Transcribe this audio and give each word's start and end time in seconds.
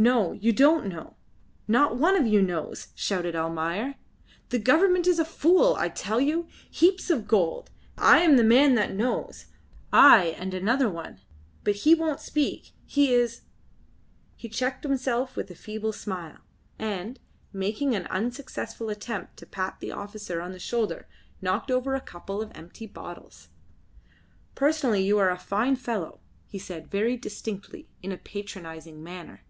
"No! 0.00 0.30
You 0.30 0.52
don't 0.52 0.86
know. 0.86 1.16
Not 1.66 1.96
one 1.96 2.14
of 2.14 2.24
you 2.24 2.40
knows!" 2.40 2.90
shouted 2.94 3.34
Almayer. 3.34 3.96
"The 4.50 4.60
government 4.60 5.08
is 5.08 5.18
a 5.18 5.24
fool, 5.24 5.74
I 5.74 5.88
tell 5.88 6.20
you. 6.20 6.46
Heaps 6.70 7.10
of 7.10 7.26
gold. 7.26 7.68
I 7.96 8.18
am 8.20 8.36
the 8.36 8.44
man 8.44 8.76
that 8.76 8.94
knows; 8.94 9.46
I 9.92 10.36
and 10.38 10.54
another 10.54 10.88
one. 10.88 11.20
But 11.64 11.74
he 11.78 11.96
won't 11.96 12.20
speak. 12.20 12.70
He 12.86 13.12
is" 13.12 13.40
He 14.36 14.48
checked 14.48 14.84
himself 14.84 15.34
with 15.34 15.50
a 15.50 15.56
feeble 15.56 15.92
smile, 15.92 16.42
and, 16.78 17.18
making 17.52 17.96
an 17.96 18.06
unsuccessful 18.06 18.90
attempt 18.90 19.36
to 19.38 19.46
pat 19.46 19.80
the 19.80 19.90
officer 19.90 20.40
on 20.40 20.52
the 20.52 20.60
shoulder, 20.60 21.08
knocked 21.42 21.72
over 21.72 21.96
a 21.96 22.00
couple 22.00 22.40
of 22.40 22.52
empty 22.54 22.86
bottles. 22.86 23.48
"Personally 24.54 25.02
you 25.04 25.18
are 25.18 25.30
a 25.30 25.36
fine 25.36 25.74
fellow," 25.74 26.20
he 26.46 26.56
said 26.56 26.86
very 26.88 27.16
distinctly, 27.16 27.88
in 28.00 28.12
a 28.12 28.16
patronising 28.16 29.02
manner. 29.02 29.42